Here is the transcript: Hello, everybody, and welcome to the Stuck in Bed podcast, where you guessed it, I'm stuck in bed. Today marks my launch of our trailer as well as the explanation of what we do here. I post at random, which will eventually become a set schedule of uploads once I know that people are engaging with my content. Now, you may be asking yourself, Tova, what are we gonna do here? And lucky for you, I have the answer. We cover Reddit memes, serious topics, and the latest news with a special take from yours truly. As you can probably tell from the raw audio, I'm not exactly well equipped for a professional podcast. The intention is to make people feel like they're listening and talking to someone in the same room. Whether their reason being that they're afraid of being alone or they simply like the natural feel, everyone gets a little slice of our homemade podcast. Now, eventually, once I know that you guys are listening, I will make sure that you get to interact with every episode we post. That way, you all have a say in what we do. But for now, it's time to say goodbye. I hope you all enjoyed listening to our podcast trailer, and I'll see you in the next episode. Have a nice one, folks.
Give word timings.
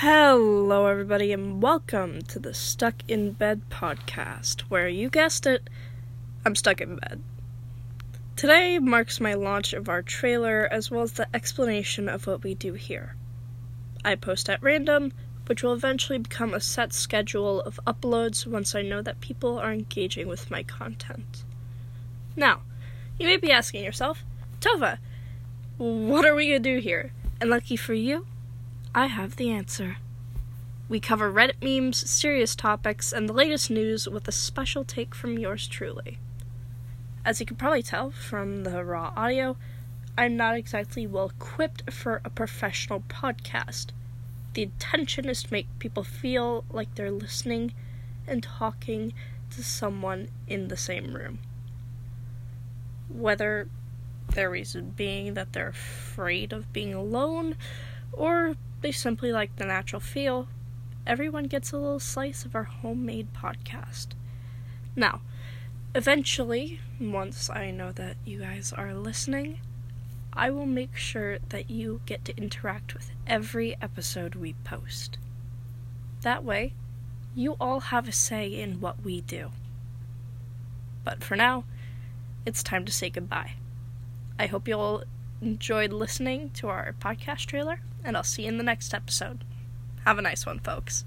Hello, 0.00 0.88
everybody, 0.88 1.32
and 1.32 1.62
welcome 1.62 2.20
to 2.24 2.38
the 2.38 2.52
Stuck 2.52 2.96
in 3.08 3.32
Bed 3.32 3.62
podcast, 3.70 4.60
where 4.68 4.90
you 4.90 5.08
guessed 5.08 5.46
it, 5.46 5.70
I'm 6.44 6.54
stuck 6.54 6.82
in 6.82 6.96
bed. 6.96 7.22
Today 8.36 8.78
marks 8.78 9.22
my 9.22 9.32
launch 9.32 9.72
of 9.72 9.88
our 9.88 10.02
trailer 10.02 10.68
as 10.70 10.90
well 10.90 11.00
as 11.00 11.12
the 11.12 11.34
explanation 11.34 12.10
of 12.10 12.26
what 12.26 12.44
we 12.44 12.54
do 12.54 12.74
here. 12.74 13.16
I 14.04 14.16
post 14.16 14.50
at 14.50 14.62
random, 14.62 15.14
which 15.46 15.62
will 15.62 15.72
eventually 15.72 16.18
become 16.18 16.52
a 16.52 16.60
set 16.60 16.92
schedule 16.92 17.62
of 17.62 17.80
uploads 17.86 18.46
once 18.46 18.74
I 18.74 18.82
know 18.82 19.00
that 19.00 19.22
people 19.22 19.58
are 19.58 19.72
engaging 19.72 20.28
with 20.28 20.50
my 20.50 20.62
content. 20.62 21.42
Now, 22.36 22.60
you 23.18 23.26
may 23.26 23.38
be 23.38 23.50
asking 23.50 23.82
yourself, 23.82 24.22
Tova, 24.60 24.98
what 25.78 26.26
are 26.26 26.34
we 26.34 26.48
gonna 26.48 26.58
do 26.58 26.80
here? 26.80 27.12
And 27.40 27.48
lucky 27.48 27.76
for 27.76 27.94
you, 27.94 28.26
I 28.96 29.08
have 29.08 29.36
the 29.36 29.50
answer. 29.50 29.98
We 30.88 31.00
cover 31.00 31.30
Reddit 31.30 31.62
memes, 31.62 31.98
serious 32.10 32.56
topics, 32.56 33.12
and 33.12 33.28
the 33.28 33.34
latest 33.34 33.70
news 33.70 34.08
with 34.08 34.26
a 34.26 34.32
special 34.32 34.84
take 34.84 35.14
from 35.14 35.38
yours 35.38 35.68
truly. 35.68 36.16
As 37.22 37.38
you 37.38 37.44
can 37.44 37.58
probably 37.58 37.82
tell 37.82 38.10
from 38.10 38.64
the 38.64 38.82
raw 38.86 39.12
audio, 39.14 39.58
I'm 40.16 40.34
not 40.34 40.56
exactly 40.56 41.06
well 41.06 41.26
equipped 41.28 41.92
for 41.92 42.22
a 42.24 42.30
professional 42.30 43.00
podcast. 43.00 43.88
The 44.54 44.62
intention 44.62 45.28
is 45.28 45.42
to 45.42 45.52
make 45.52 45.78
people 45.78 46.02
feel 46.02 46.64
like 46.72 46.94
they're 46.94 47.10
listening 47.10 47.74
and 48.26 48.42
talking 48.42 49.12
to 49.50 49.62
someone 49.62 50.28
in 50.48 50.68
the 50.68 50.76
same 50.78 51.12
room. 51.12 51.40
Whether 53.10 53.68
their 54.30 54.48
reason 54.48 54.94
being 54.96 55.34
that 55.34 55.52
they're 55.52 55.68
afraid 55.68 56.54
of 56.54 56.72
being 56.72 56.94
alone 56.94 57.56
or 58.10 58.56
they 58.86 58.92
simply 58.92 59.32
like 59.32 59.56
the 59.56 59.64
natural 59.64 59.98
feel, 59.98 60.46
everyone 61.08 61.42
gets 61.48 61.72
a 61.72 61.76
little 61.76 61.98
slice 61.98 62.44
of 62.44 62.54
our 62.54 62.62
homemade 62.62 63.26
podcast. 63.34 64.10
Now, 64.94 65.22
eventually, 65.92 66.78
once 67.00 67.50
I 67.50 67.72
know 67.72 67.90
that 67.90 68.16
you 68.24 68.38
guys 68.38 68.72
are 68.72 68.94
listening, 68.94 69.58
I 70.32 70.50
will 70.50 70.66
make 70.66 70.94
sure 70.94 71.38
that 71.48 71.68
you 71.68 72.00
get 72.06 72.24
to 72.26 72.36
interact 72.36 72.94
with 72.94 73.10
every 73.26 73.76
episode 73.82 74.36
we 74.36 74.54
post. 74.62 75.18
That 76.20 76.44
way, 76.44 76.72
you 77.34 77.56
all 77.58 77.80
have 77.80 78.06
a 78.06 78.12
say 78.12 78.46
in 78.46 78.80
what 78.80 79.02
we 79.02 79.20
do. 79.20 79.50
But 81.02 81.24
for 81.24 81.34
now, 81.34 81.64
it's 82.44 82.62
time 82.62 82.84
to 82.84 82.92
say 82.92 83.10
goodbye. 83.10 83.54
I 84.38 84.46
hope 84.46 84.68
you 84.68 84.78
all 84.78 85.02
enjoyed 85.40 85.92
listening 85.92 86.50
to 86.50 86.68
our 86.68 86.94
podcast 87.00 87.46
trailer, 87.46 87.80
and 88.04 88.16
I'll 88.16 88.22
see 88.22 88.42
you 88.42 88.48
in 88.48 88.58
the 88.58 88.64
next 88.64 88.94
episode. 88.94 89.44
Have 90.04 90.18
a 90.18 90.22
nice 90.22 90.46
one, 90.46 90.60
folks. 90.60 91.04